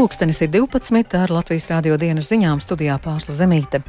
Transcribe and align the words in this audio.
Pulkstenis 0.00 0.40
ir 0.40 0.48
12. 0.48 1.12
ar 1.20 1.28
Latvijas 1.28 1.66
rādio 1.68 1.98
dienas 2.00 2.30
ziņām 2.30 2.62
studijā 2.64 2.94
Pārsla 3.04 3.34
Zemīte. 3.36 3.82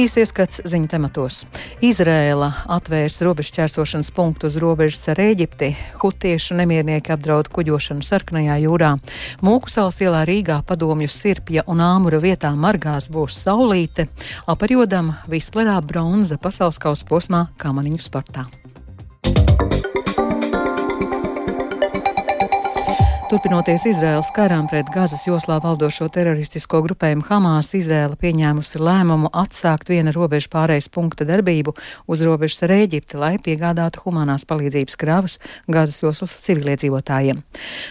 Īsts 0.00 0.16
ieskats 0.22 0.62
ziņu 0.64 0.88
tematos. 0.88 1.42
Izrēla 1.84 2.46
atvērs 2.72 3.18
robežu 3.20 3.52
ķērsošanas 3.58 4.08
punktu 4.16 4.48
uz 4.48 4.56
robežas 4.56 5.04
ar 5.12 5.20
Ēģipti. 5.20 5.68
Hutiešu 6.00 6.56
nemiernieki 6.56 7.12
apdraud 7.12 7.50
kuģošanu 7.52 8.00
Sarknajā 8.00 8.56
jūrā. 8.62 8.94
Mūkusals 9.44 10.00
ielā 10.06 10.22
Rīgā 10.24 10.62
padomju 10.64 11.10
sirpja 11.12 11.66
un 11.68 11.84
āmura 11.84 12.22
vietā 12.24 12.54
margās 12.56 13.10
būs 13.12 13.36
saulīte. 13.36 14.08
Aparjodam 14.48 15.18
Vislerā 15.28 15.76
bronza 15.84 16.40
pasaules 16.40 16.80
kausa 16.80 17.04
posmā 17.12 17.44
kamaniņu 17.60 18.00
sportā. 18.08 18.48
Turpinoties 23.28 23.82
Izraels 23.84 24.30
karām 24.32 24.70
pret 24.70 24.88
Gazas 24.88 25.26
joslā 25.26 25.58
valdošo 25.60 26.06
teroristisko 26.08 26.78
grupējumu 26.86 27.26
Hamas, 27.26 27.74
Izraela 27.76 28.16
pieņēmusi 28.16 28.80
lēmumu 28.80 29.28
atsākt 29.36 29.92
viena 29.92 30.14
robeža 30.16 30.48
pārējais 30.54 30.88
punkta 30.94 31.26
darbību 31.28 31.74
uz 32.08 32.24
robežas 32.24 32.64
ar 32.64 32.72
Ēģipti, 32.78 33.20
lai 33.20 33.34
piegādātu 33.44 34.06
humanās 34.06 34.48
palīdzības 34.48 34.96
kravas 34.96 35.36
Gazas 35.68 36.00
joslas 36.00 36.40
civiliedzīvotājiem. 36.48 37.44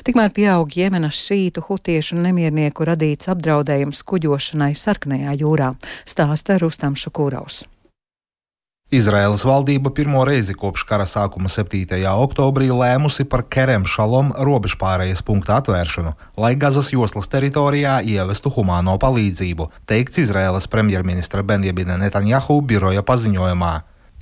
Tikmēr 0.10 0.34
pieaug 0.34 0.73
Jemenas 0.73 1.22
šītu, 1.22 1.68
hutiešu 1.70 2.18
nemiernieku 2.18 2.90
radīts 2.90 3.30
apdraudējums 3.30 4.02
kuģošanai 4.10 4.74
Sarkanajā 4.74 5.38
jūrā, 5.38 5.76
stāsta 6.10 6.58
Rustam 6.66 6.98
Šukūraus. 6.98 7.68
Izraēlas 8.88 9.41
valdība 9.44 9.91
pirmo 9.91 10.22
reizi 10.23 10.54
kopš 10.55 10.86
kara 10.88 11.04
sākuma 11.04 11.50
7. 11.52 11.98
oktobrī 12.08 12.70
lēmusi 12.72 13.26
par 13.27 13.41
Kerem 13.52 13.84
Šalom 13.84 14.29
robežpārējas 14.48 15.20
punktu 15.27 15.52
atvēršanu, 15.57 16.13
lai 16.40 16.54
Gazas 16.55 16.94
joslas 16.94 17.27
teritorijā 17.27 17.98
ievestu 18.07 18.48
humāno 18.55 18.94
palīdzību, 18.96 19.68
teikts 19.91 20.24
Izraēlas 20.24 20.70
premjerministra 20.71 21.44
Benjamina 21.44 21.99
Netanjahu 21.99 22.62
biroja 22.63 23.04
paziņojumā. 23.04 23.74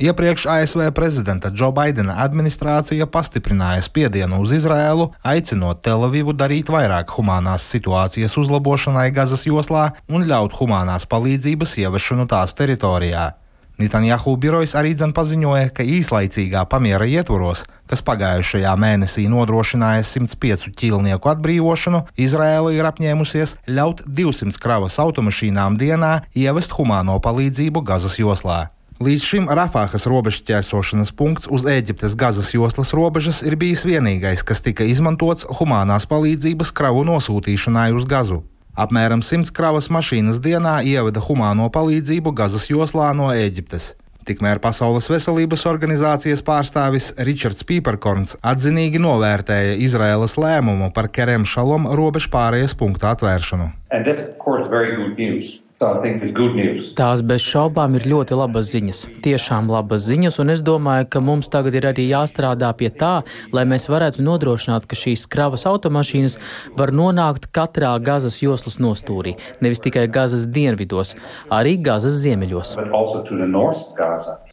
Iepriekš 0.01 0.47
ASV 0.49 0.89
prezidenta 0.97 1.53
Džo 1.53 1.69
Baidena 1.69 2.17
administrācija 2.25 3.05
pastiprināja 3.05 3.85
spiedienu 3.85 4.41
uz 4.41 4.57
Izraēlu, 4.57 5.11
aicinot 5.21 5.85
Telavivu 5.85 6.33
darīt 6.33 6.73
vairāk 6.73 7.13
humanās 7.19 7.69
situācijas 7.69 8.33
uzlabošanai 8.41 9.11
Gazas 9.13 9.45
joslā 9.45 9.91
un 10.09 10.25
ļaut 10.25 10.57
humanās 10.57 11.05
palīdzības 11.05 11.77
ieviešanu 11.85 12.25
tās 12.33 12.57
teritorijā. 12.57 13.35
Netanjahu 13.75 14.37
birojs 14.39 14.71
arī 14.79 14.93
dzen 14.95 15.11
paziņoja, 15.15 15.71
ka 15.75 15.83
īslaicīgā 15.83 16.61
pamiera 16.71 17.07
ietvaros, 17.11 17.65
kas 17.91 18.03
pagājušajā 18.07 18.71
mēnesī 18.79 19.25
nodrošināja 19.31 20.05
105 20.07 20.69
ķīlnieku 20.79 21.31
atbrīvošanu, 21.33 22.05
Izraēla 22.15 22.71
ir 22.77 22.87
apņēmusies 22.87 23.57
ļaut 23.67 24.05
200 24.07 24.63
kravas 24.63 24.95
automašīnām 25.03 25.75
dienā 25.81 26.13
ievest 26.31 26.77
humāno 26.79 27.19
palīdzību 27.19 27.83
Gazas 27.83 28.15
joslā. 28.21 28.69
Līdz 29.03 29.23
šim 29.27 29.47
Rafāhas 29.51 30.07
robežas 30.07 30.45
ķērsošanas 30.47 31.11
punkts 31.19 31.49
uz 31.51 31.65
Eģiptes 31.67 32.15
Gazas 32.15 32.53
joslas 32.55 32.95
robežas 32.95 33.41
ir 33.43 33.59
bijis 33.59 33.83
vienīgais, 33.83 34.39
kas 34.47 34.63
tika 34.63 34.87
izmantots 34.87 35.43
humanās 35.59 36.07
palīdzības 36.07 36.71
kravu 36.71 37.03
nosūtīšanai 37.11 37.89
uz 37.91 38.07
Gazu. 38.07 38.45
Apmēram 38.75 39.21
100 39.23 39.53
kravas 39.55 39.85
mašīnas 39.87 40.41
dienā 40.43 40.81
ievada 40.83 41.21
humāno 41.23 41.69
palīdzību 41.71 42.33
Gazas 42.35 42.67
joslā 42.67 43.13
no 43.15 43.29
Ēģiptes. 43.31 43.93
Tikmēr 44.27 44.59
Pasaules 44.59 45.07
veselības 45.07 45.63
organizācijas 45.69 46.41
pārstāvis 46.43 47.11
Ričards 47.27 47.63
Pīperkorns 47.69 48.35
atzinīgi 48.43 48.99
novērtēja 48.99 49.77
Izraēlas 49.85 50.35
lēmumu 50.41 50.89
par 50.95 51.07
Kerem 51.13 51.45
Šalom 51.47 51.87
robežu 51.95 52.33
pārējas 52.33 52.75
punktu 52.75 53.07
atvēršanu. 53.13 53.69
Tās 55.75 57.21
bez 57.27 57.43
šaubām 57.43 57.97
ir 57.97 58.05
ļoti 58.07 58.35
labas 58.39 58.69
ziņas. 58.71 59.01
Tiešām 59.25 59.67
labas 59.67 60.05
ziņas, 60.07 60.37
un 60.39 60.53
es 60.53 60.61
domāju, 60.63 61.09
ka 61.11 61.19
mums 61.19 61.49
tagad 61.51 61.75
ir 61.75 61.89
arī 61.89 62.05
jāstrādā 62.07 62.69
pie 62.79 62.87
tā, 62.95 63.25
lai 63.51 63.65
mēs 63.67 63.89
varētu 63.91 64.23
nodrošināt, 64.23 64.87
ka 64.87 64.95
šīs 64.95 65.27
kravas 65.27 65.67
automašīnas 65.67 66.39
var 66.79 66.95
nonākt 66.95 67.49
katrā 67.51 67.91
Gazas 67.99 68.39
joslas 68.39 68.79
nostūrī. 68.79 69.35
Nevis 69.59 69.83
tikai 69.83 70.07
Gazas 70.07 70.47
dienvidos, 70.47 71.17
arī 71.51 71.75
Gazas 71.75 72.21
ziemeļos. 72.23 72.77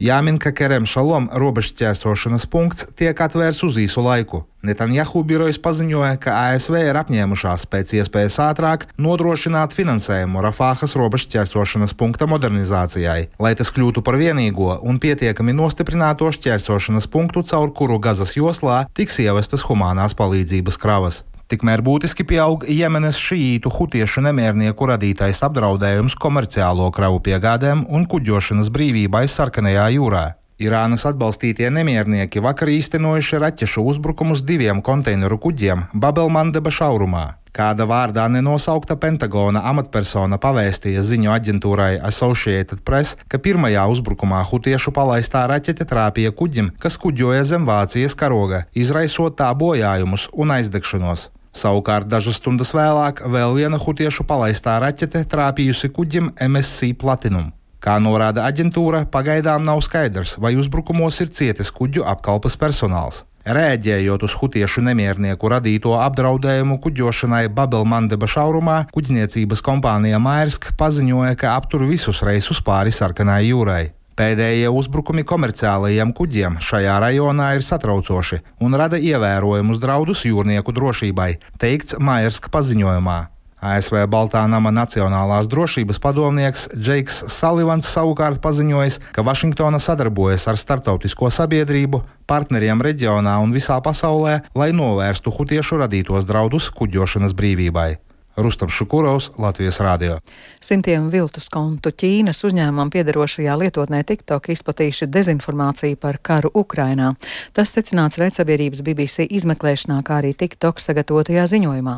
Jāmin, 0.03 0.43
ka 0.43 0.51
Kerem 0.51 0.91
Šalom 0.91 1.31
robežu 1.39 1.79
ķērsošanas 1.79 2.51
punkts 2.51 2.91
tiek 2.99 3.15
atvērts 3.15 3.63
uz 3.63 3.79
īsu 3.79 4.03
laiku. 4.03 4.49
Netanjahu 4.63 5.25
birojas 5.27 5.57
paziņoja, 5.59 6.21
ka 6.23 6.37
ASV 6.53 6.77
ir 6.79 6.99
apņēmušās 7.01 7.65
pēc 7.67 7.97
iespējas 7.99 8.37
ātrāk 8.45 8.85
nodrošināt 8.95 9.75
finansējumu 9.75 10.45
Rafāhas 10.45 10.95
robežu 10.95 11.33
ķērsošanas 11.33 11.97
punkta 11.99 12.29
modernizācijai, 12.31 13.33
lai 13.43 13.53
tas 13.59 13.73
kļūtu 13.75 14.05
par 14.07 14.21
vienīgo 14.21 14.77
un 14.87 15.01
pietiekami 15.03 15.57
nostiprināto 15.59 16.31
šķērsošanas 16.37 17.11
punktu, 17.11 17.43
caur 17.43 17.75
kuru 17.75 17.99
Gazas 17.99 18.37
joslā 18.39 18.85
tiks 18.95 19.19
ievestas 19.25 19.67
humanās 19.67 20.15
palīdzības 20.15 20.79
kravas. 20.79 21.25
Tikmēr 21.51 21.83
būtiski 21.85 22.23
pieaug 22.25 22.63
Jemenes 22.71 23.19
šīītu 23.19 23.73
hutiešu 23.75 24.23
nemiernieku 24.25 24.87
radītais 24.89 25.43
apdraudējums 25.43 26.15
komerciālo 26.23 26.87
kravu 26.95 27.19
piegādēm 27.27 27.83
un 27.91 28.07
kuģošanas 28.09 28.71
brīvībai 28.73 29.27
Sarkanajā 29.27 29.91
jūrā. 29.99 30.23
Irānas 30.63 31.03
atbalstītie 31.09 31.71
nemiernieki 31.75 32.43
vakar 32.45 32.71
īstenojuši 32.71 33.41
raķešu 33.43 33.83
uzbrukumus 33.93 34.45
diviem 34.47 34.83
konteineru 34.85 35.41
kuģiem 35.43 35.89
Babelmandeba 35.93 36.71
šaurumā. 36.71 37.25
Kāda 37.53 37.85
vārdā 37.85 38.29
nenosaukta 38.33 38.97
Pentagona 38.97 39.61
amatpersona 39.69 40.39
pavēstīja 40.41 41.03
ziņu 41.05 41.35
aģentūrai 41.35 41.99
Associated 42.09 42.81
Press, 42.87 43.19
ka 43.29 43.43
pirmajā 43.43 43.85
uzbrukumā 43.93 44.41
hutiešu 44.49 44.95
palaistā 44.97 45.45
raķete 45.51 45.85
trāpīja 45.91 46.33
kuģim, 46.39 46.73
kas 46.81 46.97
kuģoja 47.03 47.45
zem 47.51 47.69
Vācijas 47.69 48.17
karoga, 48.17 48.65
izraisot 48.73 49.37
tā 49.43 49.51
bojājumus 49.53 50.31
un 50.33 50.57
aizdegšanos. 50.57 51.29
Savukārt 51.53 52.09
dažas 52.09 52.39
stundas 52.41 52.73
vēlāk 52.73 53.21
vēl 53.29 53.59
viena 53.59 53.77
hutiešu 53.77 54.25
palaistā 54.25 54.79
raķete 54.81 55.27
trāpījusi 55.29 55.93
kuģim 55.93 56.33
MSC 56.49 56.95
Platinum. 56.97 57.53
Kā 57.83 57.97
norāda 57.99 58.45
aģentūra, 58.47 59.01
pagaidām 59.11 59.65
nav 59.67 59.81
skaidrs, 59.83 60.37
vai 60.39 60.53
uzbrukumos 60.55 61.17
ir 61.25 61.33
cietis 61.35 61.73
kuģu 61.75 62.05
apkalpes 62.07 62.55
personāls. 62.55 63.25
Rēģējot 63.43 64.23
uz 64.23 64.37
hutiešu 64.39 64.85
nemiernieku 64.87 65.51
radīto 65.51 65.97
apdraudējumu 65.99 66.77
kuģošanai 66.85 67.49
Babelmandeba 67.51 68.29
šaurumā, 68.31 68.77
kuģniecības 68.95 69.65
kompānija 69.67 70.23
Mairsk 70.23 70.71
paziņoja, 70.79 71.35
ka 71.41 71.57
aptur 71.57 71.83
visus 71.89 72.23
reisus 72.23 72.63
pāri 72.63 72.95
sarkanai 72.95 73.41
jūrai. 73.49 73.83
Pēdējie 74.15 74.71
uzbrukumi 74.71 75.27
komerciālajiem 75.27 76.15
kuģiem 76.15 76.63
šajā 76.63 77.01
rajonā 77.03 77.51
ir 77.57 77.67
satraucoši 77.67 78.43
un 78.63 78.79
rada 78.79 79.03
ievērojumus 79.03 79.83
draudus 79.83 80.23
jūrnieku 80.29 80.71
drošībai, 80.77 81.33
teikts 81.59 81.99
Mairska 81.99 82.53
paziņojumā. 82.55 83.21
ASV 83.63 84.09
Baltā 84.11 84.43
nama 84.51 84.73
Nacionālās 84.75 85.47
drošības 85.47 86.01
padomnieks 86.03 86.67
Džeiks 86.75 87.23
Salivans 87.31 87.87
savukārt 87.87 88.43
paziņojis, 88.43 88.99
ka 89.15 89.23
Vašingtona 89.23 89.79
sadarbojas 89.79 90.49
ar 90.51 90.59
starptautisko 90.59 91.31
sabiedrību, 91.31 92.03
partneriem 92.27 92.83
reģionā 92.83 93.39
un 93.39 93.55
visā 93.55 93.79
pasaulē, 93.79 94.41
lai 94.59 94.73
novērstu 94.75 95.31
hutiešu 95.31 95.79
radītos 95.85 96.27
draudus 96.27 96.73
kuģošanas 96.75 97.39
brīvībai. 97.39 97.93
Rustam 98.37 98.69
Šukurovs, 98.69 99.31
Latvijas 99.39 99.81
Rādio. 99.81 100.19
Simtiem 100.63 101.11
viltus 101.13 101.51
kontu 101.53 101.91
Ķīnas 101.93 102.39
uzņēmumam 102.47 102.89
piedarošajā 102.95 103.57
lietotnē 103.61 104.01
TikTok 104.09 104.49
izplatījuši 104.55 105.09
dezinformāciju 105.13 105.99
par 106.01 106.17
karu 106.25 106.49
Ukrainā. 106.57 107.13
Tas 107.53 107.75
secināts 107.77 108.17
raidsabiedrības 108.23 108.81
BBC 108.87 109.27
izmeklēšanā, 109.37 109.99
kā 110.07 110.21
arī 110.23 110.33
TikTok 110.39 110.81
sagatavotajā 110.81 111.45
ziņojumā. 111.53 111.97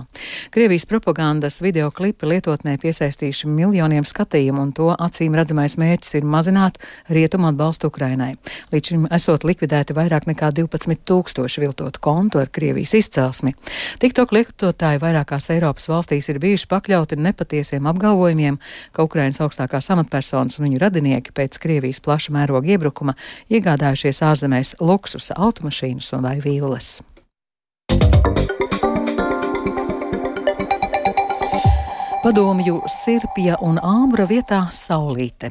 Krievijas 0.55 0.89
propagandas 0.91 1.61
video 1.63 1.93
klipi 1.95 2.27
lietotnē 2.33 2.75
piesaistījuši 2.83 3.53
miljoniem 3.55 4.09
skatījumu, 4.09 4.67
un 4.67 4.75
to 4.75 4.91
acīm 4.91 5.39
redzamais 5.39 5.79
mērķis 5.79 6.19
ir 6.19 6.27
mazināt 6.27 6.83
rietumu 7.15 7.53
atbalstu 7.53 7.93
Ukrainai. 7.93 8.33
Līdz 8.75 8.91
šim 8.91 9.07
esot 9.15 9.47
likvidēti 9.47 9.95
vairāk 9.95 10.27
nekā 10.33 10.51
12 10.57 11.07
tūkstoši 11.07 11.63
viltotu 11.63 12.03
kontu 12.03 12.43
ar 12.43 12.51
Krievijas 12.51 12.97
izcelsmi. 12.99 13.55
TikTok 14.03 14.35
lietotāji 14.35 15.03
vairākās 15.03 15.51
Eiropas 15.55 15.87
valstīs 15.93 16.24
valstīs 16.25 16.33
ir 16.33 16.41
bijuši 16.41 16.69
pakļauti 16.69 17.17
nepatiesiem 17.21 17.87
apgalvojumiem, 17.87 18.59
ka 18.93 19.05
Ukrainas 19.05 19.41
augstākās 19.41 19.91
amatpersonas 19.91 20.59
un 20.59 20.69
viņu 20.69 20.81
radinieki 20.81 21.33
pēc 21.35 21.59
Krievijas 21.61 22.01
plaša 22.01 22.33
mēroga 22.33 22.69
iebrukuma 22.75 23.15
iegādājušies 23.51 24.23
ārzemēs 24.23 24.77
luksusa 24.81 25.35
automašīnas 25.37 26.13
un 26.15 26.25
vai 26.25 26.41
villas. 26.41 27.03
Padomju 32.25 32.79
Sirpja 32.89 33.59
un 33.61 33.77
Āmra 33.85 34.25
vietā 34.25 34.63
Saulīte. 34.73 35.51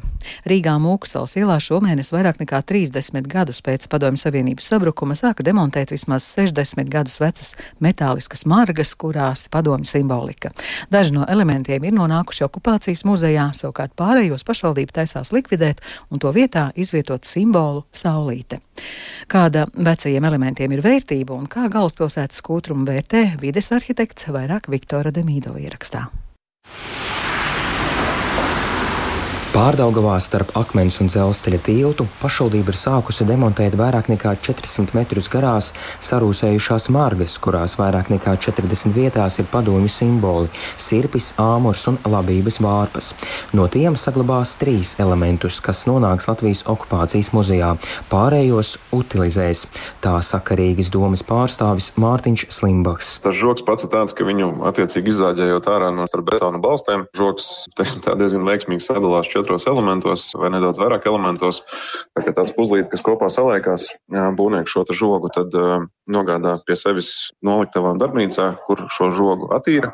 Rīgā 0.50 0.72
Mūksals 0.82 1.36
ielā 1.38 1.60
šomēnes 1.62 2.08
vairāk 2.10 2.40
nekā 2.40 2.58
30 2.66 3.28
gadus 3.30 3.60
pēc 3.62 3.86
Padomju 3.92 4.18
Savienības 4.18 4.72
sabrukuma 4.72 5.14
sāka 5.14 5.46
demontēt 5.46 5.92
vismaz 5.94 6.26
60 6.34 6.90
gadus 6.90 7.20
vecas 7.22 7.52
metāliskas 7.78 8.42
margas, 8.50 8.96
kurās 8.98 9.44
padomju 9.54 9.86
simbolika. 9.86 10.50
Daži 10.90 11.14
no 11.14 11.28
elementiem 11.30 11.86
ir 11.86 11.94
nonākuši 11.94 12.42
okupācijas 12.48 13.06
muzejā, 13.06 13.46
savukārt 13.54 13.94
pārējos 13.94 14.42
pašvaldība 14.42 14.98
taisās 14.98 15.30
likvidēt 15.30 15.78
un 16.10 16.18
to 16.18 16.34
vietā 16.34 16.72
izvietot 16.74 17.22
simbolu 17.22 17.86
Saulīte. 17.94 18.58
Kāda 19.30 19.68
vecajiem 19.78 20.26
elementiem 20.26 20.74
ir 20.74 20.82
vērtība 20.82 21.38
un 21.38 21.46
kā 21.46 21.70
galvaspilsētas 21.70 22.42
kūtrumu 22.42 22.90
vērtē 22.90 23.24
vides 23.38 23.70
arhitekts 23.78 24.32
vairāk 24.34 24.66
Viktora 24.74 25.14
Demīdo 25.14 25.54
ierakstā. 25.54 26.08
you 26.66 27.03
Pārdaugavā 29.54 30.16
starp 30.18 30.48
akmens 30.58 30.96
un 30.98 31.06
dzelzceļa 31.06 31.58
tiltu 31.62 32.08
pašvaldība 32.18 32.72
ir 32.72 32.78
sākusi 32.80 33.22
demontēt 33.28 33.76
vairāk 33.78 34.08
nekā 34.10 34.32
400 34.42 34.96
metrus 34.96 35.28
garās 35.30 35.68
sarūsējušās 36.02 36.88
margas, 36.90 37.36
kurās 37.38 37.76
vairāk 37.78 38.10
nekā 38.10 38.34
40 38.42 38.90
vietās 38.96 39.38
ir 39.38 39.46
padomju 39.52 39.92
simboli- 39.94 40.50
sirpis, 40.86 41.28
āmurs 41.38 41.86
un 41.86 41.98
labības 42.02 42.58
vārpas. 42.58 43.12
No 43.52 43.68
tiem 43.68 43.94
saglabās 43.94 44.56
trīs 44.58 44.96
elementus, 44.98 45.60
kas 45.62 45.84
nonāks 45.86 46.26
Latvijas 46.26 46.64
okupācijas 46.66 47.30
muzejā, 47.30 47.78
pārējos 48.10 48.78
utilizēs. 48.90 49.68
Tā 50.02 50.18
saka 50.20 50.56
Rīgas 50.56 50.90
domas 50.90 51.22
pārstāvis 51.22 51.92
Mārtiņš 51.94 52.50
Slimbaks. 52.50 53.20
Tas 53.22 53.36
žoks 53.36 53.62
pats 53.62 53.84
ir 53.84 53.90
tāds, 53.90 54.12
ka 54.12 54.24
viņu 54.24 54.66
attiecīgi 54.66 55.14
izzāģējot 55.14 55.64
ārā 55.70 55.94
no 55.94 56.04
starp 56.08 56.24
betona 56.24 56.58
balstiem, 56.58 57.06
žoks 57.14 57.68
teiksim, 57.76 58.02
diezgan 58.02 58.42
veiksmīgi 58.42 58.82
sadalās 58.82 59.30
četros 59.44 59.68
elementos 59.68 60.30
vai 60.32 60.48
nedaudz 60.54 60.80
vairāk 60.80 61.04
elementos. 61.10 61.60
Tā 62.16 62.24
kā 62.24 62.32
tāds 62.32 62.54
puzlīte, 62.56 62.88
kas 62.88 63.04
kopā 63.04 63.28
saliekās, 63.28 63.90
būvnieks 64.08 64.72
šo 64.72 64.88
žogu 64.96 65.28
tad 65.34 65.52
nogādā 66.08 66.58
pie 66.64 66.76
sevis 66.76 67.32
noliktavā 67.44 67.94
un 67.94 68.00
darbnīcā, 68.00 68.50
kur 68.64 68.86
šo 68.92 69.10
žogu 69.14 69.50
attīra. 69.56 69.92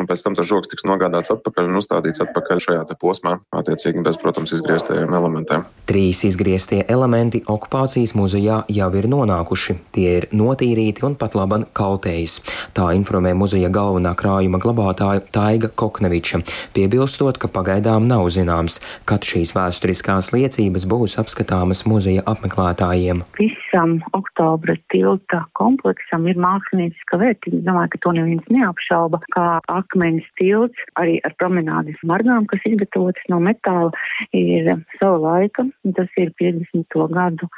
Un 0.00 0.08
pēc 0.08 0.22
tam 0.24 0.36
tas 0.36 0.48
žogs 0.48 0.70
tiks 0.72 0.86
nogādāts 0.88 1.32
atpakaļ 1.34 1.68
un 1.68 1.78
uzstādīts 1.80 2.22
atpakaļ 2.24 2.62
šajā 2.64 2.84
posmā, 3.00 3.38
attiecīgi 3.56 4.02
bez, 4.04 4.16
protams, 4.20 4.52
izgrieztajiem 4.56 5.12
elementiem. 5.12 5.64
Trīs 5.88 6.22
izgrieztie 6.28 6.82
elementi 6.92 7.42
okupācijas 7.48 8.14
muzejā 8.16 8.62
jau 8.72 8.88
ir 8.96 9.08
nonākuši. 9.12 9.76
Tie 9.92 10.08
ir 10.20 10.28
notīrīti 10.32 11.04
un 11.08 11.16
pat 11.20 11.36
laban 11.36 11.66
kaltējas. 11.76 12.40
Tā 12.76 12.90
informē 12.96 13.34
muzeja 13.36 13.72
galvenā 13.72 14.14
krājuma 14.18 14.60
glabātāja 14.62 15.24
Taiga 15.32 15.68
Kokneviča, 15.68 16.42
piebilstot, 16.76 17.40
ka 17.40 17.52
pagaidām 17.52 18.08
nav 18.08 18.28
zināms, 18.32 18.80
kad 19.08 19.26
šīs 19.26 19.54
vēsturiskās 19.56 20.32
liecības 20.34 20.86
būs 20.90 21.18
apskatāmas 21.22 21.84
muzeja 21.88 22.24
apmeklētājiem. 22.30 23.24
Visam 23.38 23.98
oktobra 24.16 24.76
tilta 24.92 25.44
kompleksam 25.58 26.28
ir 26.30 26.40
mākslinieca 26.40 27.20
vērtība. 27.22 27.62
Domāju, 27.68 27.92
ka 27.94 28.02
to 28.06 28.14
neviens 28.18 28.48
neapšauba, 28.52 29.22
kā 29.36 29.46
akmeņa 29.72 30.24
tilts 30.40 30.86
arī 31.00 31.18
ar 31.26 31.36
promenādes 31.40 32.00
margām, 32.08 32.48
kas 32.50 32.64
izgatavotas 32.68 33.28
no 33.32 33.40
metāla, 33.42 33.92
ir 34.36 34.74
sava 34.98 35.20
laika. 35.26 35.66
Tas 35.96 36.10
ir 36.20 36.32
50. 36.40 36.98
gadu 37.12 37.48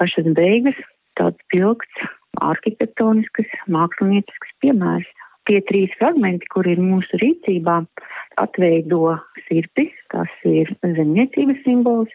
pašas 0.00 0.30
beigas, 0.36 0.78
tāds 1.18 1.40
pilgts 1.52 2.08
arhitektonisks, 2.40 3.50
māksliniecisks 3.68 4.54
piemērs. 4.62 5.08
Tie 5.48 5.58
trīs 5.66 5.92
fragmenti, 5.98 6.46
kur 6.52 6.68
ir 6.68 6.78
mūsu 6.78 7.18
rīcībā, 7.18 7.80
atveido 8.42 9.16
sirpi, 9.46 9.88
tas 10.12 10.30
ir 10.48 10.70
zemniecības 10.82 11.64
simbols, 11.64 12.12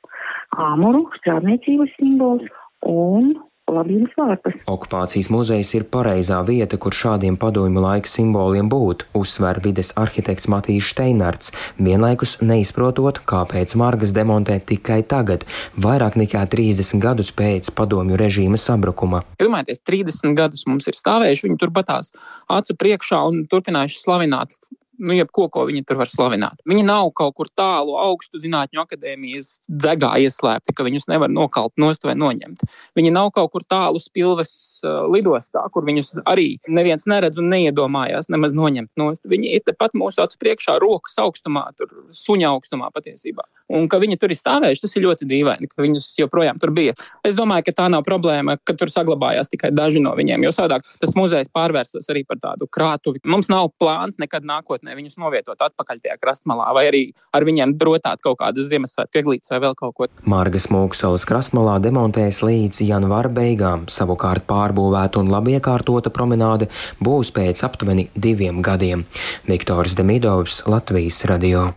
āmuru, 0.69 1.05
strādniecības 1.19 1.93
simbols 1.99 2.47
un 2.85 3.35
labības 3.71 4.13
vārpas. 4.17 4.57
Okupācijas 4.69 5.29
muzejs 5.33 5.71
ir 5.77 5.85
pareizā 5.89 6.37
vieta, 6.45 6.77
kur 6.81 6.93
šādiem 6.93 7.37
padomju 7.41 7.81
laika 7.81 8.09
simboliem 8.09 8.69
būt, 8.69 9.07
uzsver 9.17 9.59
vides 9.63 9.91
arhitekts 9.97 10.49
Matīs 10.51 10.91
Steinarts, 10.91 11.51
vienlaikus 11.81 12.37
neizprotot, 12.45 13.23
kāpēc 13.25 13.75
margas 13.81 14.13
demontē 14.15 14.59
tikai 14.69 15.01
tagad, 15.09 15.47
vairāk 15.81 16.17
nekā 16.21 16.45
30 16.51 17.01
gadus 17.01 17.33
pēc 17.35 17.71
padomju 17.77 18.19
režīma 18.21 18.61
sabrukuma. 18.61 19.23
Iedomājieties, 19.41 19.81
30 19.89 20.37
gadus 20.37 20.65
mums 20.69 20.89
ir 20.91 20.97
stāvējuši, 20.97 21.47
viņi 21.49 21.61
turpatās 21.65 22.13
acu 22.45 22.77
priekšā 22.77 23.25
un 23.31 23.45
turpinājuši 23.49 24.01
slavināt 24.03 24.53
nu, 24.99 25.13
jebko, 25.15 25.47
ko 25.51 25.65
viņi 25.69 25.83
tur 25.87 25.99
var 25.99 26.09
slavināt. 26.11 26.61
Viņi 26.67 26.85
nav 26.87 27.09
kaut 27.17 27.35
kur 27.37 27.49
tālu 27.51 27.95
augstu 27.99 28.39
zinātņu 28.41 28.81
akadēmijas 28.83 29.59
dzegā 29.67 30.11
ieslēpti, 30.25 30.75
ka 30.75 30.85
viņus 30.87 31.07
nevar 31.11 31.31
nokalt 31.31 31.75
nost 31.81 32.05
vai 32.07 32.15
noņemt. 32.19 32.63
Viņi 32.97 33.13
nav 33.15 33.31
kaut 33.35 33.51
kur 33.53 33.65
tālu 33.67 34.01
spilves 34.03 34.53
uh, 34.83 35.05
lidostā, 35.11 35.63
kur 35.73 35.85
viņus 35.87 36.15
arī 36.25 36.55
neviens 36.67 37.07
neredz 37.09 37.39
un 37.41 37.49
neiedomājās 37.53 38.29
nemaz 38.33 38.55
noņemt 38.57 38.91
nost. 38.99 39.25
Viņi 39.29 39.55
ir 39.57 39.65
tepat 39.65 39.95
mūsu 39.97 40.23
acu 40.23 40.39
priekšā, 40.41 40.77
rokas 40.81 41.17
augstumā, 41.21 41.67
tur 41.79 41.91
suņa 42.15 42.51
augstumā 42.53 42.91
patiesībā. 42.95 43.45
Un 43.75 43.89
ka 43.91 43.99
viņi 44.01 44.19
tur 44.21 44.33
ir 44.33 44.39
stāvējuši, 44.39 44.85
tas 44.85 44.95
ir 44.97 45.05
ļoti 45.07 45.29
dīvaini, 45.29 45.69
ka 45.71 45.83
viņus 45.83 46.09
joprojām 46.21 46.59
tur 46.61 46.73
bija. 46.75 46.95
Es 47.25 47.37
domāju, 47.37 47.67
ka 47.69 47.75
tā 47.81 47.89
nav 47.91 48.05
problēma, 48.07 48.57
ka 48.63 48.75
tur 48.77 48.91
saglabājās 48.93 49.51
tikai 49.51 49.73
daži 49.75 50.03
no 50.03 50.13
viņiem, 50.17 50.45
jo 50.45 50.53
savādāk 50.55 50.85
tas 50.85 51.15
muzejs 51.17 51.51
pārvērstos 51.55 52.09
arī 52.13 52.25
par 52.27 52.39
tādu 52.41 52.69
krātuvi. 52.71 53.21
Mums 53.25 53.49
nav 53.51 53.71
plāns 53.81 54.19
nekad 54.21 54.45
nākotnē 54.47 54.84
nākotnē 54.85 54.95
viņus 54.95 55.17
novietot 55.17 55.59
atpakaļ 55.59 56.01
tajā 56.03 56.17
krastmalā, 56.21 56.69
vai 56.73 56.85
arī 56.89 57.03
ar 57.33 57.43
viņiem 57.45 57.75
drotāt 57.77 58.21
kaut 58.21 58.39
kādas 58.39 58.69
Ziemassvētku 58.69 59.19
eglītes 59.19 59.49
vai 59.49 59.59
vēl 59.59 59.75
kaut 59.75 59.95
ko. 59.95 60.07
Margas 60.25 60.69
Mūksolas 60.69 61.25
krastmalā 61.25 61.79
demontēs 61.81 62.43
līdz 62.45 62.83
janvāra 62.85 63.29
beigām, 63.29 63.87
savukārt 63.89 64.45
pārbūvēta 64.47 65.19
un 65.19 65.31
labi 65.31 65.57
iekārtota 65.57 66.13
promenāde 66.13 66.69
būs 67.01 67.33
pēc 67.35 67.63
aptuveni 67.65 68.09
diviem 68.15 68.61
gadiem. 68.61 69.05
Viktors 69.47 69.95
Demidovs, 69.95 70.65
Latvijas 70.67 71.23
radio. 71.25 71.71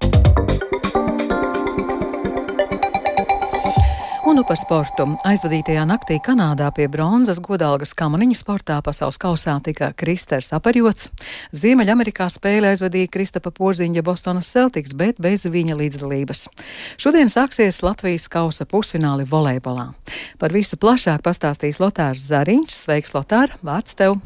Nu 4.38 4.44
par 4.46 4.58
sportu. 4.60 5.04
Aizvadītajā 5.26 5.82
naktī 5.88 6.18
Kanādā 6.22 6.68
pie 6.74 6.84
bronzas 6.90 7.40
godalgas 7.42 7.90
kamaniņu 7.98 8.36
sportā 8.38 8.76
pasaules 8.86 9.18
kausā 9.18 9.56
tika 9.66 9.88
Kristers 9.98 10.52
Aparjots. 10.54 11.08
Ziemeļamerikā 11.58 12.28
spēle 12.30 12.70
aizvadīja 12.70 13.10
Kristapa 13.10 13.50
Porziņa 13.50 14.04
Bostonas 14.06 14.52
Celtics, 14.54 14.94
bet 14.94 15.18
bez 15.18 15.48
viņa 15.50 15.80
līdzdalības. 15.80 16.46
Šodien 17.02 17.32
sāksies 17.32 17.82
Latvijas 17.82 18.30
kausa 18.30 18.68
pusfināli 18.68 19.26
volejbolā. 19.26 19.90
Par 20.38 20.54
visu 20.54 20.78
plašāk 20.78 21.24
pastāstīs 21.26 21.82
Lotārs 21.82 22.28
Zariņš. 22.30 22.82
Sveiks, 22.84 23.16
Lotār! 23.18 23.58
Vārds 23.66 23.98
tev! 23.98 24.20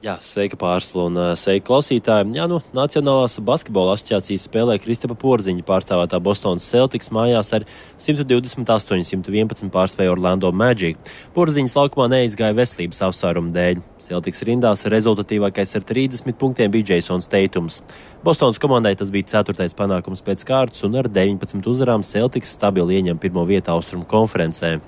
Jā, 0.00 0.14
sveika 0.24 0.56
pārsla 0.56 1.02
un 1.10 1.16
sveika 1.36 1.66
klausītāji. 1.66 2.30
Jā, 2.32 2.46
nu, 2.48 2.62
Nacionālās 2.72 3.34
basketbola 3.44 3.98
asociācijas 3.98 4.46
spēlē 4.48 4.78
Kristapa 4.80 5.12
Porziņa 5.20 5.60
pārstāvētā 5.68 6.16
Bostonas 6.24 6.64
Celtics 6.64 7.10
mājās 7.12 7.50
ar 7.52 7.66
128-111 8.00 9.68
pārspēju 9.74 10.14
Orlando 10.14 10.48
Magic. 10.56 10.96
Porziņas 11.36 11.76
laukumā 11.76 12.06
neizgāja 12.14 12.56
veselības 12.56 13.02
apsvērumu 13.10 13.52
dēļ. 13.52 13.82
Celtics 14.00 14.40
rindās 14.48 14.86
rezultatīvākais 14.88 15.76
ar 15.76 15.84
30 15.92 16.32
punktiem 16.40 16.72
bija 16.72 16.94
Jasons 16.94 17.28
Teitums. 17.28 17.82
Bostonas 18.24 18.62
komandai 18.62 18.94
tas 18.96 19.12
bija 19.12 19.28
ceturtais 19.34 19.76
panākums 19.76 20.24
pēc 20.24 20.46
kārtas 20.48 20.80
un 20.88 20.96
ar 20.96 21.12
19 21.12 21.60
uzvarām 21.68 22.08
Celtics 22.08 22.56
stabili 22.56 22.96
ieņem 23.02 23.20
pirmo 23.20 23.44
vietu 23.52 23.76
austrumu 23.76 24.08
konferencē. 24.08 24.78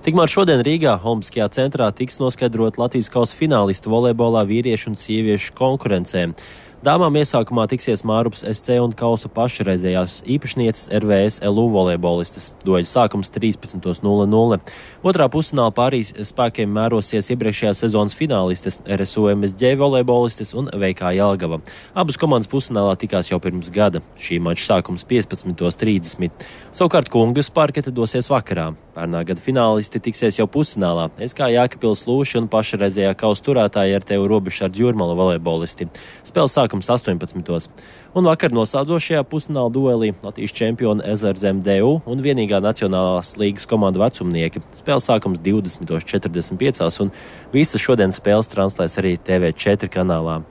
Tikmēr 0.00 0.30
šodien 0.32 0.62
Rīgā, 0.64 0.94
Olimpiskajā 1.04 1.46
centrā, 1.52 1.90
tiks 1.92 2.16
noskaidrot 2.22 2.78
Latvijas 2.80 3.10
kausa 3.12 3.36
finālistu 3.36 3.90
volejbolā 3.92 4.46
vīriešu 4.48 4.94
un 4.94 4.96
sieviešu 4.96 5.52
konkurencēm. 5.58 6.32
Dāmām 6.80 7.12
iesākumā 7.20 7.66
tiksies 7.68 8.00
Mārupas 8.08 8.40
SC 8.48 8.78
un 8.80 8.94
Kausa 8.96 9.28
pašreizējās 9.36 10.22
īpašnieces 10.32 10.86
RVS 10.96 11.42
LU 11.44 11.66
volejbolistas. 11.74 12.46
Doļa 12.64 12.88
sākums 12.88 13.28
13.00. 13.34 14.58
Otrā 15.04 15.26
pusfinālā 15.28 15.74
pārīs 15.76 16.14
spēkiem 16.30 16.72
mērosies 16.72 17.28
iepriekšējās 17.34 17.82
sezonas 17.84 18.16
finālistes 18.16 18.80
RSU 18.96 19.26
MSG 19.34 19.74
volejbolistes 19.76 20.54
un 20.56 20.72
VK 20.72 21.12
Jelgava. 21.18 21.60
Abas 21.92 22.16
komandas 22.16 22.48
pusfinālā 22.48 22.96
tikās 22.96 23.28
jau 23.28 23.36
pirms 23.44 23.68
gada. 23.76 24.00
Šī 24.16 24.40
mača 24.40 24.70
sākums 24.70 25.04
15.30. 25.04 26.32
Savukārt 26.72 27.12
kungus 27.12 27.52
parkete 27.52 27.92
dosies 27.92 28.32
vakarā. 28.32 28.70
Pērnā 28.96 29.20
gada 29.28 29.40
finālisti 29.44 30.00
tiksies 30.02 30.40
jau 30.40 30.48
pusfinālā. 30.50 31.10
Es 31.22 31.36
kā 31.36 31.46
Jākapils 31.52 32.06
Lūši 32.08 32.40
un 32.40 32.48
pašreizējā 32.50 33.12
kausa 33.20 33.44
turētāja 33.46 34.00
ar 34.00 34.08
tevi 34.08 34.26
Robišārdu 34.32 34.82
Jurmala 34.82 35.14
volejbolisti. 35.18 35.86
Spēles 36.26 36.56
sākums 36.70 36.90
18. 36.90 37.70
Un 38.14 38.26
vakar 38.26 38.52
noslēdzošajā 38.54 39.24
pusfināla 39.26 39.70
duelī 39.74 40.12
Latvijas 40.22 40.54
čempioni 40.54 41.02
Ezerzem 41.04 41.62
DU 41.62 42.00
un 42.06 42.22
vienīgā 42.22 42.60
Nacionālās 42.62 43.36
līgas 43.38 43.66
komanda 43.66 44.00
vecumnieki. 44.00 44.62
Spēles 44.78 45.08
sākums 45.08 45.40
20.45. 45.42 47.00
un 47.02 47.10
visas 47.52 47.82
šodienas 47.82 48.20
spēles 48.20 48.50
translēs 48.50 48.98
arī 48.98 49.16
TV4 49.18 49.90
kanālā. 49.90 50.42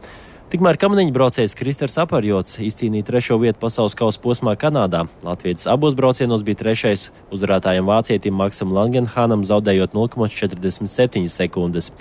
Tikmēr 0.49 0.79
kamaniņu 0.81 1.11
braucējs 1.13 1.53
Kristers 1.53 1.99
Aparjots 2.01 2.55
izcīnīja 2.65 3.05
trešo 3.05 3.35
vietu 3.37 3.59
pasaules 3.61 3.93
kausa 3.93 4.17
posmā 4.23 4.55
Kanādā. 4.57 5.03
Latvijas 5.21 5.67
abos 5.69 5.93
braucienos 5.93 6.41
bija 6.41 6.57
trešais 6.63 7.03
uzvarētājiem 7.29 7.85
vācietim 7.85 8.33
Maksam 8.33 8.73
Langenhānam, 8.73 9.43
zaudējot 9.45 9.93
0,47 9.93 11.29
sekundes. 11.29 11.91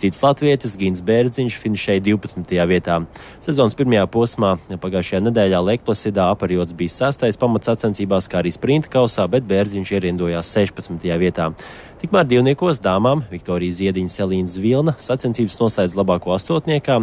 Cits 0.00 0.22
latvietis 0.24 0.78
Gins 0.80 1.02
Bērziņš 1.04 1.58
finišēja 1.60 2.00
12. 2.06 2.56
vietā. 2.70 2.96
Sezonas 3.44 3.76
pirmajā 3.76 4.06
posmā 4.08 4.54
pagājušajā 4.70 5.20
nedēļā 5.26 5.60
Lekplasidā 5.66 6.30
Aparjots 6.32 6.72
bija 6.78 6.94
sastais 6.94 7.36
pamats 7.36 7.68
sacensībās, 7.68 8.30
kā 8.30 8.40
arī 8.40 8.54
sprinta 8.56 8.88
kausā, 8.96 9.28
bet 9.28 9.44
Bērziņš 9.50 9.92
ierindojās 9.98 10.54
16. 10.56 11.04
vietā. 11.20 11.50
Tikmēr 11.98 12.28
divniekos 12.30 12.78
dāmām 12.78 13.24
Viktorija 13.26 13.74
Ziediņa, 13.74 14.12
Selīna 14.14 14.46
Zvilna 14.46 14.92
sacensības 15.02 15.56
noslēdz 15.58 15.96
labāko 15.98 16.30
astotniekā, 16.30 17.00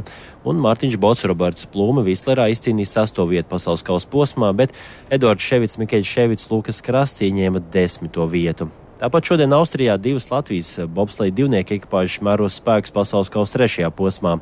un 0.47 0.61
Mārtiņš 0.63 0.95
Bots 1.03 1.25
Roberts 1.27 1.67
Plūma 1.73 1.99
Vislerā 2.05 2.45
izcīnīja 2.53 2.93
sasto 2.93 3.25
vietu 3.27 3.49
pasaules 3.51 3.83
kausa 3.83 4.07
posmā, 4.07 4.53
bet 4.55 4.71
Edvards 5.11 5.43
Ševits, 5.43 5.75
Mikeļs 5.81 6.13
Ševits, 6.13 6.47
Lukas 6.47 6.79
Krastī 6.85 7.27
ņēma 7.35 7.65
desmito 7.73 8.23
vietu. 8.31 8.69
Tāpat 9.01 9.27
šodien 9.27 9.51
Austrijā 9.57 9.97
divas 9.99 10.29
Latvijas 10.31 10.71
bobsleja 10.87 11.35
divnieku 11.35 11.75
ekipāžas 11.75 12.23
mēros 12.23 12.61
spēkus 12.61 12.95
pasaules 12.95 13.33
kausa 13.33 13.57
trešajā 13.57 13.91
posmā. 13.99 14.37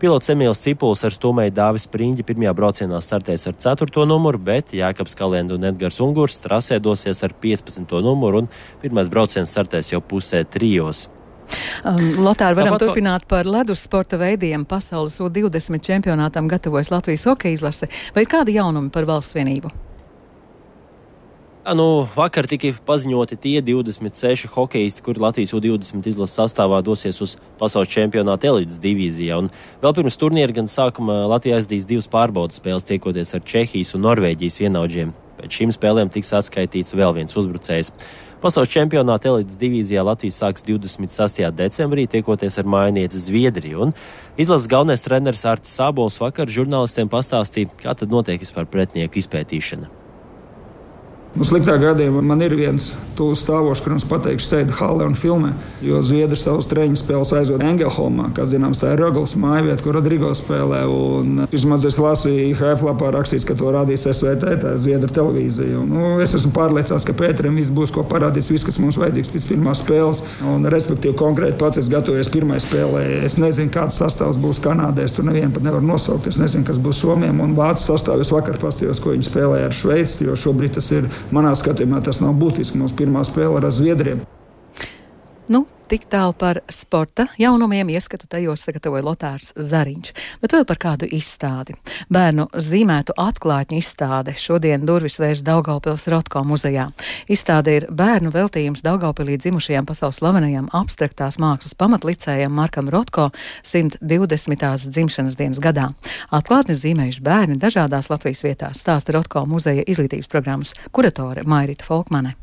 Pilots 0.00 0.30
Emīls 0.32 0.62
Cipuls 0.64 1.02
ar 1.04 1.12
stūmēju 1.12 1.52
Dāvis 1.52 1.84
Spriņģi 1.84 2.24
pirmajā 2.24 2.54
braucienā 2.56 3.00
startēs 3.04 3.42
ar 3.50 3.56
4. 3.60 4.06
numuru, 4.08 4.38
bet 4.40 4.72
Jākaps 4.72 5.12
Kalenda 5.18 5.58
un 5.58 5.66
Edgars 5.68 5.98
Ungurs 6.00 6.38
trasē 6.40 6.78
dosies 6.80 7.20
ar 7.26 7.34
15. 7.36 7.84
numuru 8.06 8.40
un 8.40 8.48
pirmais 8.80 9.10
brauciens 9.12 9.52
startēs 9.52 9.92
jau 9.92 10.00
pusē 10.00 10.40
trijos. 10.48 11.10
Um, 11.84 12.00
Lotāri, 12.24 12.56
varam 12.56 12.78
Tāpat... 12.78 12.86
turpināt 12.86 13.28
par 13.28 13.44
ledus 13.44 13.84
sporta 13.84 14.16
veidiem. 14.16 14.64
Pasaules 14.64 15.20
U20 15.20 15.84
čempionātam 15.84 16.48
gatavojas 16.48 16.88
Latvijas 16.94 17.28
hokeja 17.28 17.60
izlase. 17.60 17.92
Vai 18.16 18.24
ir 18.24 18.32
kādi 18.32 18.56
jaunumi 18.56 18.88
par 18.94 19.04
valsts 19.10 19.36
vienību? 19.36 19.89
Nu, 21.70 22.08
vakar 22.16 22.48
tika 22.50 22.72
paziņoti 22.82 23.36
tie 23.38 23.60
26 23.62 24.48
hokeisti, 24.50 25.04
kuri 25.06 25.20
Latvijas 25.22 25.52
U-20 25.54 26.08
izlases 26.10 26.34
sastāvā 26.40 26.80
dosies 26.82 27.20
uz 27.22 27.36
pasaules 27.60 27.92
čempionāta 27.92 28.48
elites 28.50 28.80
divīzijā. 28.82 29.36
Un 29.38 29.52
vēl 29.82 29.94
pirms 29.94 30.18
turnīra 30.18 30.56
gan 30.56 30.66
sākuma 30.66 31.28
Latvija 31.30 31.60
aizdīs 31.60 31.86
divas 31.86 32.10
pārbaudas 32.10 32.58
spēles, 32.58 32.88
tiekoties 32.88 33.36
ar 33.38 33.44
Čehijas 33.46 33.94
un 33.94 34.02
Norvēģijas 34.08 34.58
vienaudžiem. 34.64 35.14
Pēc 35.38 35.60
šīm 35.60 35.76
spēlēm 35.76 36.10
tiks 36.10 36.34
atskaitīts 36.40 36.96
vēl 36.98 37.14
viens 37.20 37.38
uzbrucējs. 37.38 37.92
Pasaules 38.42 38.74
čempionāta 38.74 39.30
elites 39.30 39.60
divīzijā 39.60 40.02
Latvijas 40.02 40.42
sāks 40.42 40.66
26. 40.66 41.46
decembrī, 41.54 42.08
tiekoties 42.10 42.58
ar 42.58 42.66
mājinieci 42.66 43.22
Zviedriju. 43.28 43.92
Izlases 44.34 44.66
galvenais 44.74 45.06
treneris 45.06 45.46
Artis 45.46 45.78
Sābols 45.78 46.18
vakar 46.18 46.50
žurnālistiem 46.50 47.12
pastāstīja, 47.12 47.70
kā 47.86 47.94
tad 47.94 48.10
notiek 48.10 48.42
vispār 48.42 48.66
pretinieku 48.66 49.22
izpētīšana. 49.22 49.99
Nu, 51.30 51.46
sliktā 51.46 51.76
gadījumā 51.78 52.24
man 52.26 52.40
ir 52.42 52.56
viens 52.58 52.88
tūs 53.14 53.44
stāvošs, 53.44 53.84
kurš 53.84 54.04
pateikts, 54.10 54.48
sēž 54.50 54.72
halē 54.80 55.06
un 55.06 55.14
filmē. 55.14 55.52
Jo 55.84 56.00
Zviedrijas 56.02 56.42
savus 56.46 56.66
treniņu 56.70 56.98
spēles 56.98 57.30
aizved 57.38 57.62
Engelholmā, 57.62 58.30
kā 58.34 58.46
zināms, 58.50 58.80
tā 58.82 58.94
ir 58.94 59.02
Rogals 59.04 59.36
mājvieta, 59.38 59.84
kur 59.84 59.94
Rodrigo 59.94 60.32
spēlē. 60.34 60.80
Un, 60.90 61.44
vismaz 61.52 61.84
es 61.86 62.00
lasīju 62.02 62.56
Heflapā 62.58 63.12
rakstīts, 63.14 63.46
ka 63.46 63.54
to 63.58 63.70
radīs 63.76 64.08
SVT, 64.10 64.56
tā 64.64 64.72
ir 64.74 64.80
Zviedru 64.82 65.12
televīzija. 65.14 65.78
Un, 65.78 65.92
nu, 65.94 66.08
es 66.24 66.34
esmu 66.34 66.50
pārliecināts, 66.56 67.06
ka 67.06 67.14
Pēterim 67.20 67.60
viss 67.60 67.70
būs 67.76 67.94
ko 67.94 68.02
parādīt, 68.10 68.50
viss, 68.50 68.66
kas 68.66 68.80
mums 68.82 68.98
vajadzīgs 68.98 69.30
pēc 69.30 69.48
pirmās 69.52 69.84
spēles. 69.84 70.24
Un, 70.50 70.66
respektīvi, 70.74 71.14
konkrēti 71.20 71.60
pats 71.62 71.78
es 71.78 71.92
gatavojos 71.92 72.32
pirmajai 72.34 72.66
spēlē. 72.66 73.04
Es 73.28 73.38
nezinu, 73.38 73.70
kāds 73.74 74.00
sastāvs 74.02 74.40
būs 74.42 74.62
Kanādē. 74.64 75.06
Es 75.06 75.14
tur 75.14 75.28
nevienu 75.28 75.54
pat 75.54 75.68
nevaru 75.68 75.86
nosaukt. 75.92 76.26
Es 76.32 76.40
nezinu, 76.42 76.66
kas 76.66 76.80
būs 76.82 77.04
Somijam 77.04 77.44
un 77.44 77.54
Vācijas 77.58 77.92
sastāvs. 77.92 78.26
Es 78.26 78.34
vakar 78.34 78.58
paskatījos, 78.62 79.02
ko 79.04 79.14
viņi 79.14 79.28
spēlēja 79.28 79.68
ar 79.70 79.76
Šveici, 79.76 80.24
jo 80.26 80.38
šobrīd 80.38 80.78
tas 80.78 80.90
ir 80.96 81.08
Manā 81.34 81.52
skatījumā 81.58 82.00
tas 82.04 82.22
nav 82.24 82.34
būtiski. 82.40 82.80
Mums 82.80 82.94
pirmā 82.96 83.22
spēle 83.28 83.60
ar 83.60 83.68
Zviedriem. 83.74 84.24
Nu, 85.50 85.64
Tik 85.90 86.04
tālu 86.06 86.30
par 86.38 86.60
sporta 86.70 87.24
jaunumiem 87.34 87.88
ieskatu 87.90 88.28
tajos 88.30 88.62
sagatavoja 88.62 89.02
Lotārs 89.02 89.48
Zariņš, 89.58 90.10
bet 90.38 90.52
vēl 90.54 90.62
par 90.68 90.78
kādu 90.78 91.08
izstādi. 91.10 91.74
Bērnu 92.06 92.44
zīmētu 92.54 93.16
atklātņu 93.18 93.80
izstāde 93.80 94.36
šodien 94.38 94.84
durvis 94.86 95.18
vērs 95.18 95.42
Daugaupils 95.42 96.04
Rotko 96.12 96.44
muzejā. 96.46 96.84
Izstāde 97.26 97.74
ir 97.74 97.88
bērnu 97.90 98.30
veltījums 98.30 98.84
Daugaupilī 98.86 99.34
dzimušajam 99.42 99.88
pasaules 99.88 100.20
slavenajam 100.22 100.68
abstraktās 100.78 101.40
mākslas 101.42 101.74
pamatlicējam 101.82 102.54
Markam 102.54 102.86
Rotko 102.86 103.32
120. 103.66 104.86
dzimšanas 104.94 105.40
dienas 105.40 105.58
gadā. 105.58 105.88
Atklātni 106.30 106.78
zīmējuši 106.78 107.24
bērni 107.26 107.58
dažādās 107.58 108.12
Latvijas 108.14 108.44
vietās, 108.46 108.84
stāsta 108.86 109.18
Rotko 109.18 109.42
muzeja 109.50 109.82
izglītības 109.90 110.30
programmas 110.30 110.76
kuratore 110.94 111.42
Mairita 111.42 111.90
Folkmane. 111.90 112.36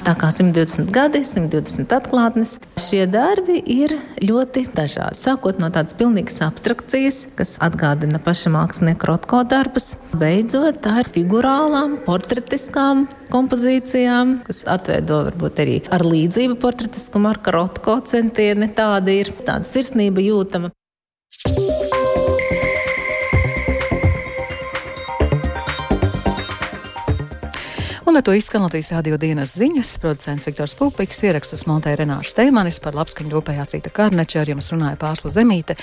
Tā 0.00 0.14
kā 0.16 0.30
120 0.32 0.88
gadi, 0.94 1.20
120 1.28 1.92
atklātnes, 1.92 2.54
šie 2.80 3.02
darbi 3.10 3.58
ir 3.60 3.92
ļoti 4.24 4.64
dažādi. 4.72 5.20
Sākot 5.20 5.60
no 5.60 5.68
tādas 5.72 5.96
pilnīgas 5.98 6.40
abstrakcijas, 6.46 7.18
kas 7.36 7.54
atgādina 7.60 8.20
paša 8.24 8.52
mākslinieka 8.54 9.10
Rotko 9.10 9.42
darbus, 9.44 9.92
beidzot 10.16 10.88
ar 10.88 11.10
figurālām, 11.12 11.98
portretiskām 12.06 13.06
kompozīcijām, 13.30 14.38
kas 14.48 14.64
atveido 14.72 15.20
varbūt 15.28 15.64
arī 15.66 15.78
ar 15.92 16.06
līdzību 16.08 16.56
portretiskumu 16.64 17.34
ar 17.34 17.42
Rotko 17.60 18.00
centieni. 18.08 18.72
Tāda 18.72 19.20
ir 19.20 19.34
tāda 19.44 19.68
sirsnība 19.68 20.24
jūtama. 20.24 20.72
Un 28.10 28.16
ar 28.16 28.22
to 28.22 28.32
izskan 28.34 28.62
Latvijas 28.62 28.88
radio 28.90 29.14
dienas 29.16 29.52
ziņas. 29.54 29.92
Producents 30.02 30.48
Viktors 30.48 30.72
Pupiks 30.74 31.20
ierakstus 31.22 31.62
montē 31.70 31.92
Renāšu 31.94 32.32
Steimanis 32.32 32.80
par 32.82 32.96
labskaņu 32.98 33.30
rūpējās 33.36 33.76
Rīta 33.76 33.92
Karneča, 33.94 34.40
ar 34.40 34.50
jums 34.50 34.72
runāja 34.72 34.98
Pārsla 34.98 35.30
Zemīte. 35.30 35.76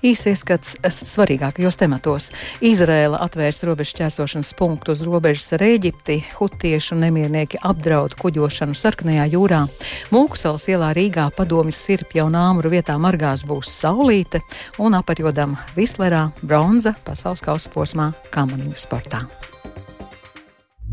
Īsi 0.00 0.32
ieskats 0.32 0.78
svarīgākajos 0.80 1.76
tematos. 1.82 2.30
Izrēla 2.64 3.20
atvērs 3.26 3.60
robežu 3.68 3.98
ķērsošanas 4.00 4.54
punktu 4.56 4.96
uz 4.96 5.04
robežas 5.04 5.52
ar 5.58 5.66
Eģipti, 5.68 6.22
hutiešu 6.38 6.96
nemiernieki 7.04 7.60
apdraud 7.60 8.16
kuģošanu 8.16 8.72
sarkanajā 8.72 9.28
jūrā. 9.36 9.66
Mūkusals 10.08 10.70
ielā 10.72 10.94
Rīgā 10.96 11.28
padomjas 11.36 11.84
sirpja 11.84 12.24
un 12.24 12.40
āmuru 12.46 12.72
vietā 12.78 12.96
margās 12.96 13.44
būs 13.44 13.76
saulīte 13.84 14.40
un 14.80 14.96
aparjodam 14.96 15.58
Vislerā 15.76 16.30
bronza 16.40 16.96
pasaules 17.04 17.44
kausa 17.44 17.76
posmā 17.76 18.14
kamaniņu 18.32 18.80
sportā. 18.88 19.26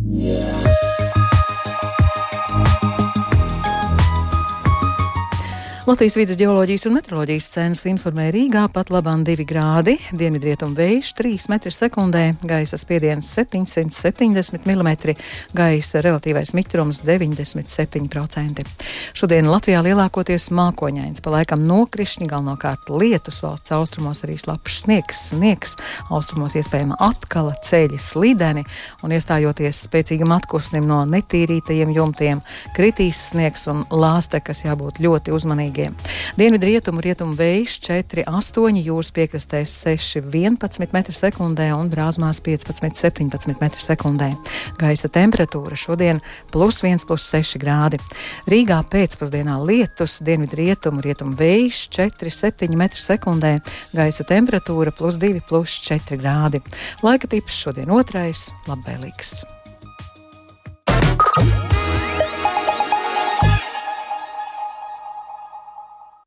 Yeah. 0.03 0.70
Latvijas 5.81 6.13
vidas 6.15 6.37
geoloģijas 6.37 6.83
un 6.85 6.93
meteoroloģijas 6.93 7.47
centrs 7.49 7.87
informē 7.89 8.27
Rīgā 8.29 8.67
pat 8.69 8.91
labāk 8.93 9.23
2 9.25 9.45
grādi, 9.49 9.95
dienvidrietumu 10.13 10.75
vējš 10.77 11.07
3 11.17 11.47
m2, 11.55 12.19
gaisa 12.45 12.77
spiediens 12.77 13.25
770 13.33 14.61
mm, 14.61 14.91
gaisa 15.57 16.03
relatīvais 16.05 16.53
mitrums 16.53 17.01
97%. 17.01 18.61
Šodien 19.17 19.49
Latvijā 19.49 19.81
lielākoties 19.87 20.51
mākoņains, 20.53 21.23
pa 21.25 21.33
laikam 21.33 21.65
nokrišņi, 21.65 22.29
galvenokārt 22.29 22.93
lietus 22.93 23.41
valsts 23.41 23.73
austrumos 23.73 24.21
arī 24.21 24.37
slapjš 24.37 24.83
sniegs, 24.83 25.23
sniegs, 25.31 25.73
austrumos 26.13 26.53
iespējama 26.61 26.99
atkala, 27.01 27.55
ceļi 27.65 27.97
slideni 27.97 28.67
un 29.01 29.17
iestājoties 29.17 29.81
spēcīgam 29.89 30.37
atkusnim 30.37 30.85
no 30.85 31.01
netīrītajiem 31.09 31.97
jumtiem, 31.97 32.45
kritīs 32.77 33.25
sniegs 33.33 33.65
un 33.73 33.81
lāste, 33.89 34.45
kas 34.45 34.61
jābūt 34.67 35.01
ļoti 35.01 35.33
uzmanīgi 35.33 35.70
spēkiem. 35.71 35.95
Dienvidu 36.37 36.67
rietumu 36.67 37.01
rietumu 37.01 37.35
vējš 37.35 37.79
4, 37.85 38.25
8, 38.27 38.79
jūras 38.85 39.11
piekrastēs 39.11 39.73
6, 39.83 40.21
11 40.31 40.87
m2 40.91 41.71
un 41.75 41.89
brāzmās 41.89 42.41
15, 42.41 42.95
17 42.95 43.55
m2. 43.55 44.31
Gaisa 44.79 45.09
temperatūra 45.09 45.75
šodien 45.75 46.21
plus 46.51 46.81
1, 46.83 47.05
plus 47.07 47.27
6 47.31 47.59
grādi. 47.61 47.99
Rīgā 48.47 48.81
pēcpusdienā 48.91 49.59
lietus, 49.65 50.21
dienvidu 50.21 50.55
rietumu 50.61 51.01
rietumu 51.01 51.35
vējš 51.35 51.87
4, 51.97 52.29
7 52.29 52.75
m2, 52.75 53.59
gaisa 53.93 54.23
temperatūra 54.27 54.91
plus 54.91 55.19
2, 55.21 55.41
plus 55.47 55.79
4 55.87 56.19
grādi. 56.19 56.61
Laika 57.03 57.27
tips 57.27 57.63
šodien 57.65 57.91
otrais- 57.91 58.51
labvēlīgs. 58.69 59.41